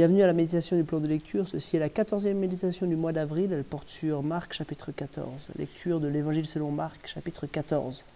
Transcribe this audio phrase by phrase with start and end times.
[0.00, 1.46] Bienvenue à la méditation du plan de lecture.
[1.46, 3.52] Ceci est la quatorzième méditation du mois d'avril.
[3.52, 5.50] Elle porte sur Marc chapitre 14.
[5.58, 8.06] Lecture de l'évangile selon Marc chapitre 14.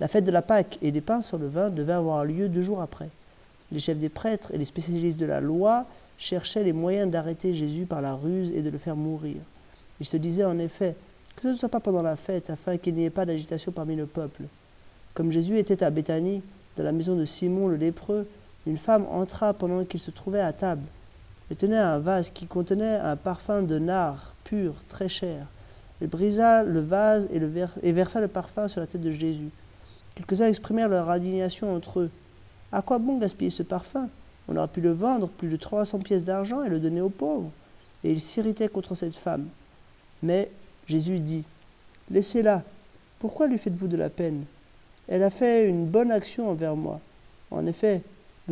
[0.00, 2.60] La fête de la Pâque et des pains sur le vin devait avoir lieu deux
[2.60, 3.08] jours après.
[3.70, 5.86] Les chefs des prêtres et les spécialistes de la loi
[6.18, 9.36] cherchaient les moyens d'arrêter Jésus par la ruse et de le faire mourir.
[9.98, 10.94] Ils se disaient en effet
[11.36, 13.96] que ce ne soit pas pendant la fête afin qu'il n'y ait pas d'agitation parmi
[13.96, 14.42] le peuple.
[15.14, 16.42] Comme Jésus était à Béthanie,
[16.76, 18.26] dans la maison de Simon le lépreux,
[18.66, 20.86] une femme entra pendant qu'il se trouvait à table.
[21.50, 25.46] Elle tenait un vase qui contenait un parfum de nard pur, très cher.
[26.00, 29.50] Elle brisa le vase et, versa le parfum sur la tête de Jésus.
[30.14, 32.10] Quelques-uns exprimèrent leur indignation entre eux.
[32.70, 34.08] À quoi bon gaspiller ce parfum?
[34.48, 37.50] On aurait pu le vendre plus de 300 pièces d'argent et le donner aux pauvres.
[38.04, 39.46] Et ils s'irritaient contre cette femme.
[40.22, 40.50] Mais
[40.86, 41.44] Jésus dit
[42.10, 42.62] Laissez-la.
[43.18, 44.44] Pourquoi lui faites-vous de la peine?
[45.06, 47.00] Elle a fait une bonne action envers moi.
[47.50, 48.02] En effet,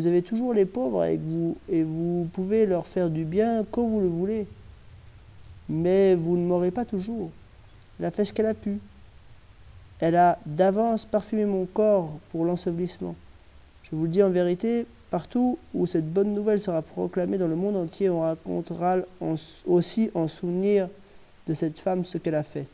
[0.01, 3.87] vous avez toujours les pauvres avec vous et vous pouvez leur faire du bien quand
[3.87, 4.47] vous le voulez.
[5.69, 7.31] Mais vous ne m'aurez pas toujours.
[7.99, 8.79] Elle a fait ce qu'elle a pu.
[9.99, 13.15] Elle a d'avance parfumé mon corps pour l'ensevelissement.
[13.83, 17.57] Je vous le dis en vérité, partout où cette bonne nouvelle sera proclamée dans le
[17.57, 18.97] monde entier, on racontera
[19.67, 20.89] aussi en souvenir
[21.47, 22.67] de cette femme ce qu'elle a fait.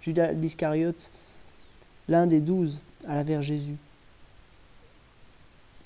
[0.00, 1.10] Judas l'Iscariote,
[2.08, 3.76] l'un des douze, alla vers Jésus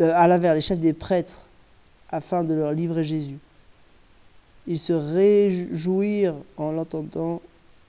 [0.00, 1.46] euh, vers les chefs des prêtres
[2.10, 3.38] afin de leur livrer Jésus.
[4.66, 7.40] Ils se réjouirent en l'entendant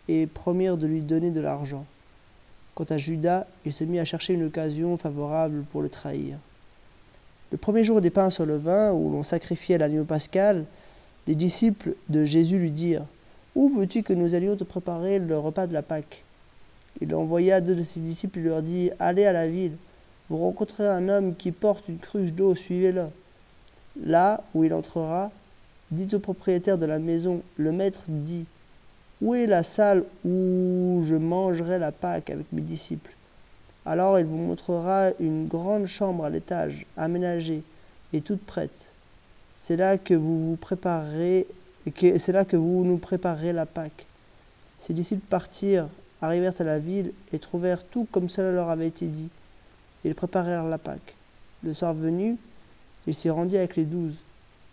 [0.08, 1.86] et promirent de lui donner de l'argent.
[2.73, 6.38] Quant à Judas, il se mit à chercher une occasion favorable pour le trahir.
[7.52, 10.66] Le premier jour des pains sur le vin, où l'on sacrifiait l'agneau pascal,
[11.28, 13.06] les disciples de Jésus lui dirent
[13.56, 16.24] Où veux-tu que nous allions te préparer le repas de la Pâque?
[17.02, 19.78] Il envoya deux de ses disciples et leur dit Allez à la ville
[20.30, 23.06] vous rencontrerez un homme qui porte une cruche d'eau, suivez-le.
[24.03, 25.31] Là où il entrera,
[25.91, 28.46] dites au propriétaire de la maison, le maître dit,
[29.22, 33.16] Où est la salle où je mangerai la Pâque avec mes disciples?
[33.85, 37.62] Alors il vous montrera une grande chambre à l'étage, aménagée
[38.14, 38.91] et toute prête.
[39.56, 41.46] C'est là que vous vous préparerez,
[42.18, 44.08] c'est là que vous nous préparerez la Pâque.
[44.80, 45.88] Ses disciples partirent,
[46.22, 49.30] arrivèrent à la ville et trouvèrent tout comme cela leur avait été dit.
[50.05, 51.16] Ils préparèrent la Pâque.
[51.63, 52.38] Le soir venu,
[53.07, 54.17] il s'y rendit avec les douze.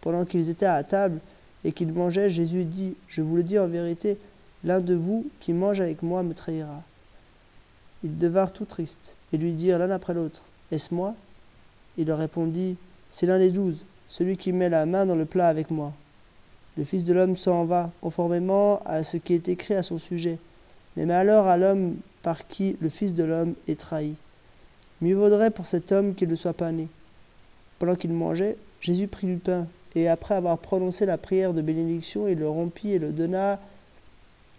[0.02, 1.20] Pendant qu'ils étaient à table
[1.64, 4.18] et qu'ils mangeaient, Jésus dit, Je vous le dis en vérité,
[4.62, 6.82] l'un de vous qui mange avec moi me trahira.
[8.04, 11.14] Ils devinrent tout tristes et lui dirent l'un après l'autre, Est-ce moi?
[11.96, 12.76] Il leur répondit,
[13.08, 15.94] C'est l'un des douze, celui qui met la main dans le plat avec moi.
[16.76, 20.38] Le Fils de l'homme s'en va, conformément à ce qui est écrit à son sujet.
[20.96, 24.14] Mais malheur à l'homme par qui le Fils de l'homme est trahi.
[25.02, 26.86] Mieux vaudrait pour cet homme qu'il ne soit pas né.
[27.80, 32.28] Pendant qu'il mangeait, Jésus prit du pain, et après avoir prononcé la prière de bénédiction,
[32.28, 33.58] il le rompit et le donna,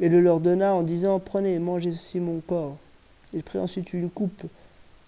[0.02, 2.76] et le leur donna en disant Prenez et mangez ceci mon corps.
[3.34, 4.44] Il prit ensuite une coupe,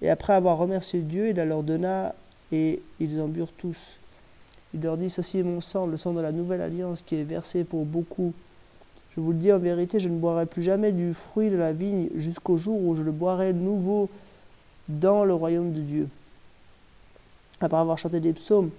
[0.02, 2.16] et après avoir remercié Dieu, il la leur donna,
[2.54, 4.00] et ils en burent tous.
[4.74, 7.26] Il leur dit Ceci est mon sang, le sang de la nouvelle alliance qui est
[7.26, 8.32] versé pour beaucoup.
[9.12, 11.74] Je vous le dis en vérité, je ne boirai plus jamais du fruit de la
[11.74, 14.10] vigne jusqu'au jour où je le boirai nouveau
[14.90, 16.10] dans le royaume de Dieu.
[17.62, 18.70] Après avoir chanté des psaumes,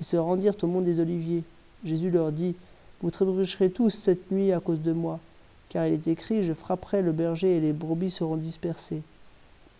[0.00, 1.44] ils se rendirent au mont des Oliviers.
[1.84, 2.54] Jésus leur dit
[3.02, 5.18] Vous trébucherez tous cette nuit à cause de moi,
[5.68, 9.02] car il est écrit Je frapperai le berger et les brebis seront dispersées.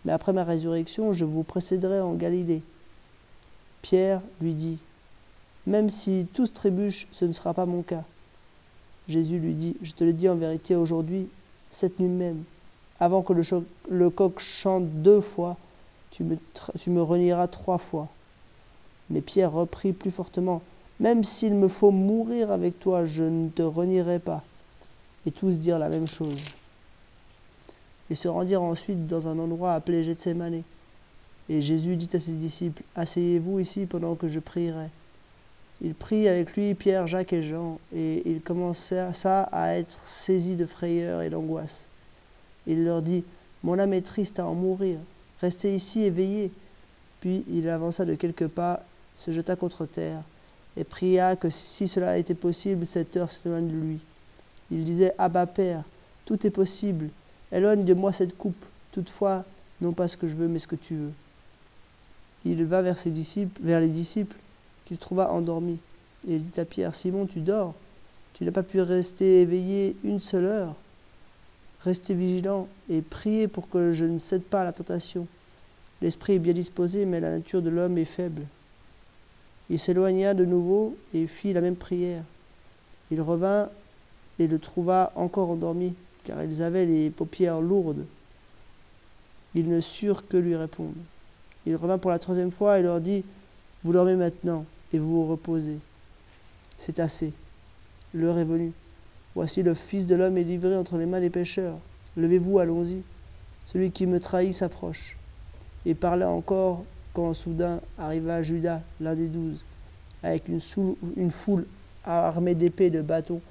[0.05, 2.63] Mais après ma résurrection, je vous précéderai en Galilée.
[3.81, 4.77] Pierre lui dit
[5.65, 8.03] Même si tous trébuchent, ce ne sera pas mon cas.
[9.07, 11.27] Jésus lui dit Je te le dis en vérité aujourd'hui,
[11.69, 12.43] cette nuit même,
[12.99, 13.43] avant que le,
[13.89, 15.57] le coq chante deux fois,
[16.11, 18.09] tu me, renieras trois fois.
[19.09, 20.61] Mais Pierre reprit plus fortement,
[20.99, 24.43] Même s'il me faut mourir avec toi, je ne te renierai pas.
[25.25, 26.39] Et tous dirent la même chose.
[28.09, 30.63] Ils se rendirent ensuite dans un endroit appelé Gethsemane.
[31.49, 34.89] Et Jésus dit à ses disciples, Asseyez-vous ici pendant que je prierai.
[35.81, 39.09] Il prit avec lui Pierre, Jacques et Jean, et il commença
[39.51, 41.87] à être saisi de frayeur et d'angoisse.
[42.67, 43.23] Il leur dit,
[43.63, 44.99] Mon âme est triste à en mourir.
[45.41, 46.51] Restez ici et veillez.
[47.19, 48.83] Puis il avança de quelques pas,
[49.15, 50.21] se jeta contre terre,
[50.77, 53.99] et pria que si cela était possible, cette heure s'éloigne de lui.
[54.71, 55.83] Il disait Abba Père,
[56.25, 57.09] tout est possible,
[57.51, 59.45] éloigne de moi cette coupe, toutefois,
[59.81, 61.11] non pas ce que je veux, mais ce que tu veux.
[62.45, 64.37] Il va vers ses disciples, vers les disciples,
[64.85, 65.79] qu'il trouva endormis.
[66.27, 67.75] Et il dit à Pierre, Simon, tu dors,
[68.33, 70.75] tu n'as pas pu rester éveillé une seule heure.
[71.83, 75.27] Restez vigilants et priez pour que je ne cède pas à la tentation.
[76.01, 78.43] L'esprit est bien disposé, mais la nature de l'homme est faible.
[79.69, 82.23] Il s'éloigna de nouveau et fit la même prière.
[83.09, 83.69] Il revint
[84.37, 85.93] et le trouva encore endormi,
[86.23, 88.05] car ils avaient les paupières lourdes.
[89.55, 90.95] Ils ne surent que lui répondre.
[91.65, 93.23] Il revint pour la troisième fois et leur dit
[93.83, 95.79] Vous dormez maintenant et vous reposez.
[96.77, 97.33] C'est assez.
[98.13, 98.73] L'heure est venue.
[99.35, 101.77] Voici le Fils de l'homme est livré entre les mains des pécheurs.
[102.17, 103.01] Levez-vous, allons-y.
[103.65, 105.17] Celui qui me trahit s'approche.
[105.85, 106.83] Et parlait encore
[107.13, 109.65] quand soudain arriva Judas, l'un des douze,
[110.23, 110.59] avec une,
[111.17, 111.65] une foule
[112.03, 113.41] armée d'épées et de bâtons,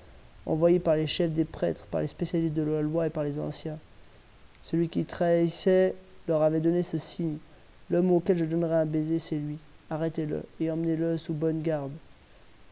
[0.47, 3.39] envoyée par les chefs des prêtres, par les spécialistes de la loi et par les
[3.39, 3.79] anciens.
[4.63, 5.95] Celui qui trahissait
[6.29, 7.39] leur avait donné ce signe.
[7.91, 9.59] L'homme auquel je donnerai un baiser, c'est lui.
[9.91, 11.93] Arrêtez-le et emmenez-le sous bonne garde.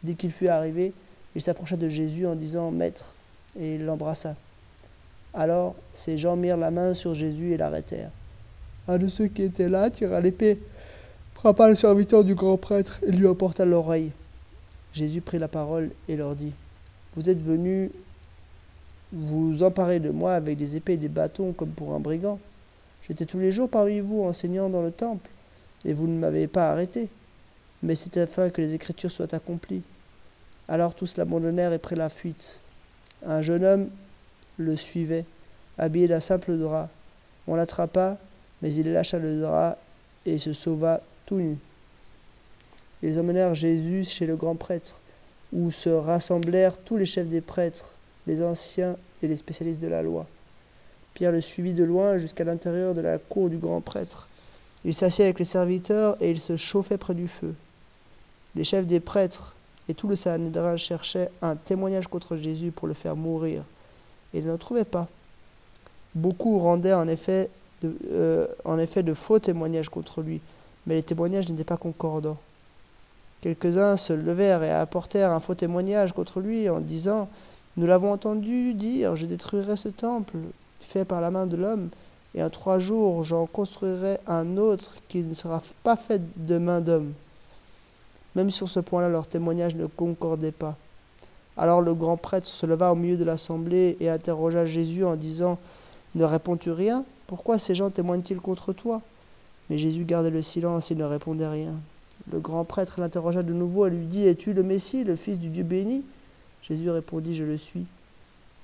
[0.03, 0.93] Dès qu'il fut arrivé,
[1.39, 3.15] il s'approcha de Jésus en disant Maître,
[3.57, 4.35] et il l'embrassa.
[5.33, 8.11] Alors ces gens mirent la main sur Jésus et l'arrêtèrent.
[8.89, 10.59] Un de ceux qui étaient là tira l'épée
[11.35, 14.11] frappa le serviteur du grand prêtre et lui emporta l'oreille.
[14.93, 16.51] Jésus prit la parole et leur dit
[17.15, 17.91] Vous êtes venus
[19.13, 22.41] vous emparer de moi avec des épées et des bâtons comme pour un brigand.
[23.07, 25.31] J'étais tous les jours parmi vous enseignant dans le temple,
[25.85, 27.09] et vous ne m'avez pas arrêté.
[27.85, 29.83] Mais c'est afin que les Écritures soient accomplies.
[30.69, 32.61] Alors tous l'abandonnèrent et prirent la fuite.
[33.27, 33.89] Un jeune homme
[34.59, 35.25] le suivait,
[35.79, 36.91] habillé d'un simple drap.
[37.47, 38.19] On l'attrapa,
[38.61, 39.79] mais il lâcha le drap
[40.27, 41.57] et se sauva tout nu.
[43.03, 45.01] Ils emmenèrent Jésus chez le grand prêtre,
[45.53, 47.95] où se rassemblèrent tous les chefs des prêtres,
[48.27, 50.27] les anciens et les spécialistes de la loi.
[51.15, 54.29] Pierre le suivit de loin jusqu'à l'intérieur de la cour du grand prêtre.
[54.85, 57.55] Il s'assit avec les serviteurs et il se chauffait près du feu.
[58.55, 59.55] Les chefs des prêtres
[59.89, 63.65] et tout le Sanhédrin cherchaient un témoignage contre Jésus pour le faire mourir.
[64.35, 65.09] Et ils n'en trouvaient pas.
[66.15, 67.51] Beaucoup rendaient en effet
[67.85, 70.41] euh, en effet de faux témoignages contre lui,
[70.87, 72.39] mais les témoignages n'étaient pas concordants.
[73.41, 77.29] Quelques-uns se levèrent et apportèrent un faux témoignage contre lui en disant
[77.77, 80.39] Nous l'avons entendu dire, je détruirai ce temple
[80.81, 81.91] fait par la main de l'homme,
[82.35, 86.81] et en trois jours j'en construirai un autre qui ne sera pas fait de main
[86.81, 87.13] d'homme.
[88.39, 90.77] Même sur ce point-là, leur témoignage ne concordait pas.
[91.57, 95.59] Alors le grand prêtre se leva au milieu de l'assemblée et interrogea Jésus en disant
[96.15, 97.05] Ne réponds-tu rien?
[97.27, 99.03] Pourquoi ces gens témoignent-ils contre toi?
[99.69, 101.75] Mais Jésus gardait le silence et ne répondait rien.
[102.31, 105.49] Le grand prêtre l'interrogea de nouveau et lui dit Es-tu le Messie, le Fils du
[105.49, 106.05] Dieu béni?
[106.63, 107.87] Jésus répondit Je le suis.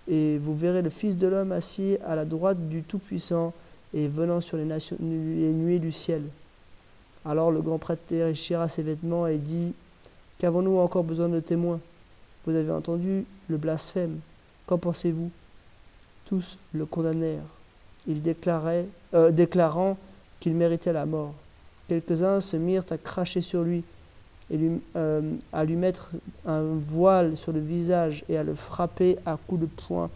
[0.06, 3.52] Et vous verrez le Fils de l'homme assis à la droite du Tout-Puissant
[3.92, 4.66] et venant sur les,
[5.00, 6.22] les nuées du ciel.
[7.24, 9.74] Alors le grand prêtre déchira ses vêtements et dit
[10.38, 11.80] Qu'avons-nous encore besoin de témoins?
[12.46, 14.18] Vous avez entendu le blasphème.
[14.66, 15.30] Qu'en pensez-vous?
[16.26, 17.42] Tous le condamnèrent.
[18.06, 19.96] Il déclarait, euh, déclarant
[20.40, 21.34] qu'il méritait la mort.
[21.88, 23.84] Quelques-uns se mirent à cracher sur lui
[24.50, 24.58] et
[24.96, 26.10] euh, à lui mettre
[26.46, 30.10] un voile sur le visage et à le frapper à coups de poing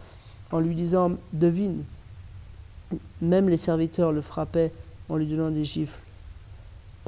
[0.51, 1.83] en lui disant Devine.
[3.21, 4.71] Même les serviteurs le frappaient
[5.09, 5.99] en lui donnant des gifles.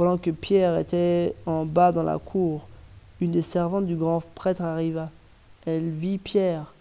[0.01, 2.67] Pendant que Pierre était en bas dans la cour,
[3.19, 5.11] une des servantes du grand prêtre arriva.
[5.67, 6.73] Elle vit Pierre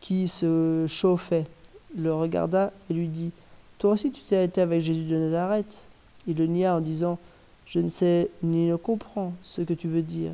[0.00, 1.46] qui se chauffait,
[1.96, 3.30] le regarda et lui dit
[3.78, 5.86] toi aussi tu t'es arrêté avec Jésus de Nazareth
[6.26, 7.20] Il le nia en disant
[7.64, 10.32] Je ne sais ni ne comprends ce que tu veux dire.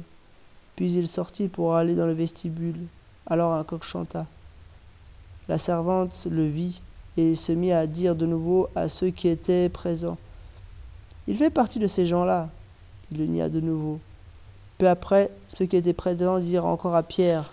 [0.77, 2.87] Puis il sortit pour aller dans le vestibule.
[3.27, 4.27] Alors un coq chanta.
[5.47, 6.81] La servante le vit
[7.19, 10.17] et se mit à dire de nouveau à ceux qui étaient présents
[11.27, 12.51] Il fait partie de ces gens-là.
[13.11, 13.99] Il le nia de nouveau.
[14.77, 17.51] Peu après, ceux qui étaient présents dirent encore à Pierre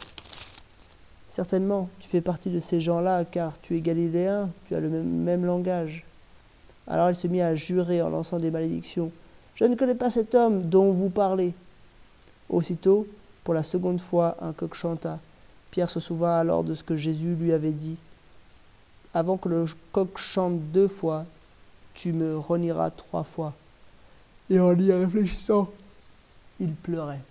[1.29, 5.45] Certainement, tu fais partie de ces gens-là, car tu es galiléen, tu as le même,
[5.45, 6.03] langage.
[6.87, 9.13] Alors il se mit à jurer en lançant des malédictions.
[9.55, 11.53] Je ne connais pas cet homme dont vous parlez.
[12.49, 13.07] Aussitôt,
[13.45, 15.19] pour la seconde fois, un coq chanta.
[15.69, 17.95] Pierre se souvint alors de ce que Jésus lui avait dit.
[19.13, 21.25] Avant que le coq chante deux fois,
[21.93, 23.53] tu me renieras trois fois.
[24.51, 25.71] Et en y réfléchissant,
[26.59, 27.21] il pleurait.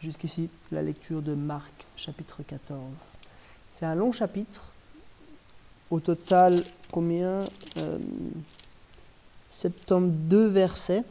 [0.00, 2.80] Jusqu'ici, la lecture de Marc, chapitre 14.
[3.70, 4.64] C'est un long chapitre.
[5.92, 6.60] Au total,
[6.90, 7.44] combien
[7.76, 7.98] euh,
[9.50, 11.04] 72 versets.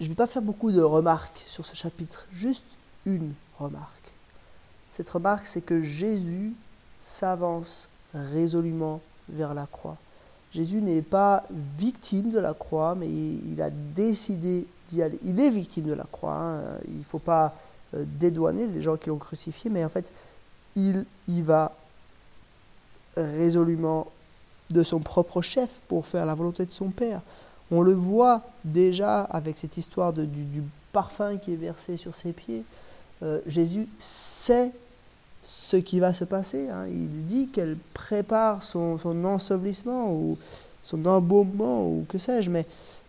[0.00, 2.66] Je ne vais pas faire beaucoup de remarques sur ce chapitre, juste
[3.06, 4.12] une remarque.
[4.90, 6.52] Cette remarque, c'est que Jésus
[6.98, 9.98] s'avance résolument vers la croix.
[10.54, 15.94] Jésus n'est pas victime de la croix, mais il a décidé il est victime de
[15.94, 16.34] la croix.
[16.34, 16.78] Hein.
[16.88, 17.54] Il ne faut pas
[17.94, 20.10] euh, dédouaner les gens qui l'ont crucifié, mais en fait,
[20.76, 21.72] il y va
[23.16, 24.08] résolument
[24.70, 27.20] de son propre chef pour faire la volonté de son Père.
[27.70, 32.62] On le voit déjà avec cette histoire du, parfum qui est versé sur ses pieds.
[33.22, 34.72] Euh, Jésus sait
[35.44, 36.68] ce qui va se passer.
[36.68, 36.86] Hein.
[36.88, 40.38] Il dit qu'elle prépare son, son, ensevelissement ou
[40.82, 42.66] son embaumement ou que sais-je, mais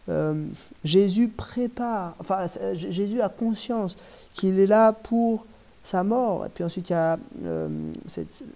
[0.09, 0.45] euh,
[0.83, 3.97] Jésus prépare, enfin Jésus a conscience
[4.33, 5.45] qu'il est là pour
[5.83, 6.45] sa mort.
[6.45, 7.69] Et puis ensuite, il y a euh,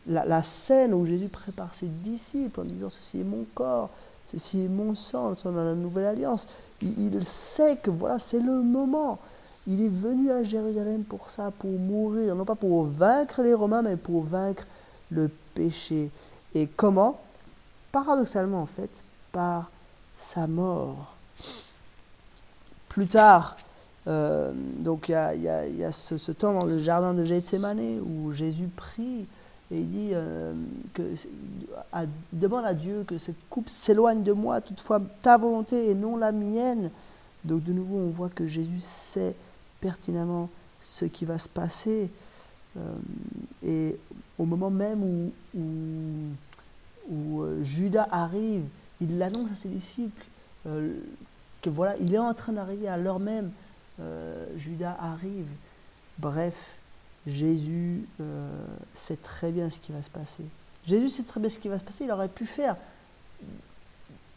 [0.08, 3.90] la, scène où Jésus prépare ses disciples en disant Ceci est mon corps,
[4.26, 6.48] ceci est mon sang, dans la nouvelle alliance.
[6.82, 9.20] Il, sait que voilà, c'est le moment.
[9.72, 13.84] Il est venu à Jérusalem pour ça, pour mourir, non pas pour vaincre les Romains,
[13.84, 14.66] mais pour vaincre
[15.12, 16.10] le péché.
[16.56, 17.22] Et comment?
[17.92, 19.70] Paradoxalement, en fait, par
[20.18, 21.14] sa mort.
[22.90, 23.58] Plus tard,
[24.08, 29.28] euh, donc il y a, ce, temps dans le jardin de Gethsemane où Jésus prie
[29.72, 30.52] et il dit euh,
[32.34, 36.32] demande à Dieu que cette coupe s'éloigne de moi, toutefois ta volonté et non la
[36.32, 36.90] mienne.
[37.44, 39.36] Donc de nouveau, on voit que Jésus sait
[39.82, 42.10] pertinemment ce qui va se passer.
[42.78, 42.96] Euh,
[43.64, 44.00] et
[44.38, 45.32] au moment même où,
[47.10, 48.64] où, Judas arrive,
[49.02, 50.24] il l'annonce à ses disciples
[51.62, 53.52] que voilà, il est en train d'arriver à l'heure même.
[54.00, 55.48] Euh, Judas arrive.
[56.18, 56.80] Bref,
[57.28, 58.50] Jésus euh,
[58.94, 60.44] sait très bien ce qui va se passer.
[60.86, 62.06] Jésus sait très bien ce qui va se passer.
[62.06, 62.76] Il aurait pu faire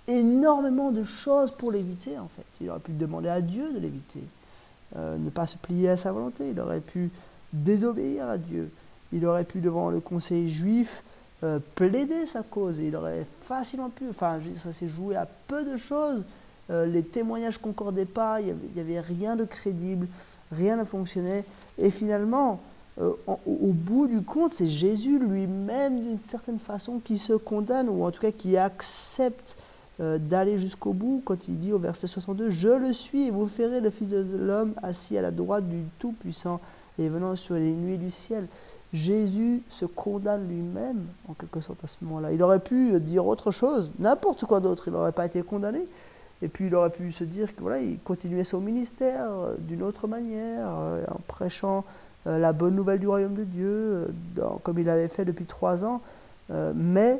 [0.09, 2.45] énormément de choses pour l'éviter, en fait.
[2.61, 4.23] Il aurait pu demander à Dieu de l'éviter,
[4.97, 6.51] euh, ne pas se plier à sa volonté.
[6.51, 7.11] Il aurait pu
[7.53, 8.71] désobéir à Dieu.
[9.13, 11.05] Il aurait pu, devant le conseil juif,
[11.75, 12.79] plaider sa cause.
[12.79, 16.23] il aurait facilement pu, enfin, je veux dire, ça s'est joué à peu de choses
[16.71, 20.07] euh, les témoignages concordaient pas, il n'y avait, rien de crédible,
[20.53, 21.45] rien ne fonctionnait.
[21.79, 22.61] Et finalement,
[23.01, 28.05] euh, au, bout du compte, c'est Jésus lui-même, d'une certaine façon, qui se condamne, ou
[28.05, 29.57] en tout cas qui accepte
[30.03, 33.47] euh, d'aller jusqu'au bout, quand il dit au verset 62, Je le suis, et vous
[33.47, 36.61] ferez le Fils de l'homme assis à la droite du Tout-Puissant
[36.99, 38.47] et venant sur les nuées du ciel.
[38.93, 42.33] Jésus se condamne lui-même, en quelque sorte, à ce moment-là.
[42.33, 45.87] Il aurait pu dire autre chose, n'importe quoi d'autre, il n'aurait pas été condamné.
[46.43, 49.83] Et puis il aurait pu se dire que voilà, il continuait son ministère euh, d'une
[49.83, 51.85] autre manière, euh, en prêchant
[52.27, 54.09] euh, la bonne nouvelle du royaume de Dieu,
[54.65, 56.01] comme il avait fait depuis trois ans,
[56.75, 57.19] mais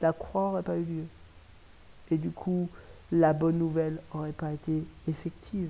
[0.00, 1.04] la croix n'aurait pas eu lieu.
[2.10, 2.68] Et du coup,
[3.12, 5.68] la bonne nouvelle n'aurait pas été effective.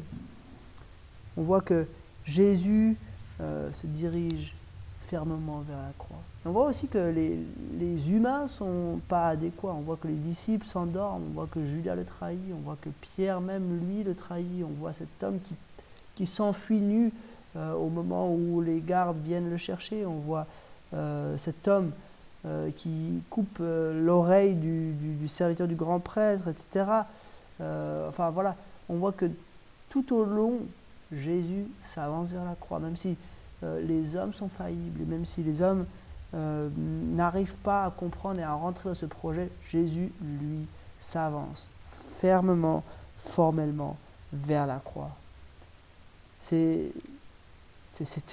[1.36, 1.86] On voit que
[2.24, 2.96] Jésus
[3.40, 4.54] se dirige
[5.00, 6.22] fermement vers la croix.
[6.46, 7.38] On voit aussi que les,
[7.78, 9.74] les humains ne sont pas adéquats.
[9.76, 12.90] On voit que les disciples s'endorment, on voit que Judas le trahit, on voit que
[13.00, 15.54] Pierre même lui le trahit, on voit cet homme qui,
[16.14, 17.12] qui s'enfuit nu
[17.56, 20.46] euh, au moment où les gardes viennent le chercher, on voit
[20.92, 21.92] euh, cet homme
[22.46, 26.84] euh, qui coupe l'oreille du, serviteur du grand prêtre, etc.
[27.60, 28.56] enfin voilà,
[28.88, 29.26] on voit que
[29.88, 30.60] tout au long,
[31.12, 33.16] Jésus s'avance vers la croix, même si
[33.62, 35.86] les hommes sont faillibles, même si les hommes
[36.34, 40.66] euh, n'arrive pas à comprendre et à rentrer dans ce projet, Jésus, lui,
[40.98, 42.82] s'avance fermement,
[43.18, 43.96] formellement
[44.32, 45.10] vers la croix.
[46.40, 46.90] C'est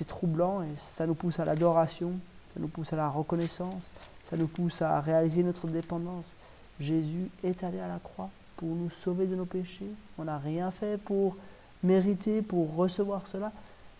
[0.07, 2.13] troublant et ça nous pousse à l'adoration,
[2.53, 3.91] ça nous pousse à la reconnaissance,
[4.23, 6.35] ça nous pousse à réaliser notre dépendance.
[6.79, 9.91] Jésus est allé à la croix pour nous sauver de nos péchés.
[10.17, 11.35] On n'a rien fait pour
[11.83, 13.51] mériter, pour recevoir cela,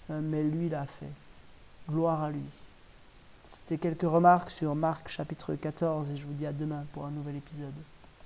[0.09, 1.11] euh, mais lui l'a fait.
[1.89, 2.43] Gloire à lui.
[3.43, 7.11] C'était quelques remarques sur Marc chapitre 14 et je vous dis à demain pour un
[7.11, 7.73] nouvel épisode.